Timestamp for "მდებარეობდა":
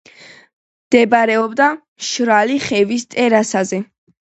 0.85-1.69